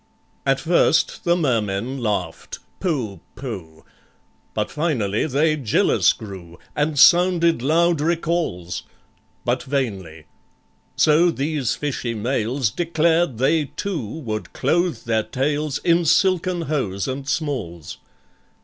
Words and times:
At 0.47 0.59
first 0.59 1.25
the 1.25 1.35
Mermen 1.35 1.99
laughed, 1.99 2.57
"Pooh! 2.79 3.19
pooh!" 3.35 3.85
But 4.55 4.71
finally 4.71 5.27
they 5.27 5.55
jealous 5.55 6.11
grew, 6.11 6.57
And 6.75 6.97
sounded 6.97 7.61
loud 7.61 8.01
recalls; 8.01 8.81
But 9.45 9.61
vainly. 9.61 10.25
So 10.95 11.29
these 11.29 11.75
fishy 11.75 12.15
males 12.15 12.71
Declared 12.71 13.37
they 13.37 13.65
too 13.65 14.03
would 14.03 14.53
clothe 14.53 15.03
their 15.03 15.21
tails 15.21 15.77
In 15.77 16.05
silken 16.05 16.61
hose 16.61 17.07
and 17.07 17.29
smalls. 17.29 17.99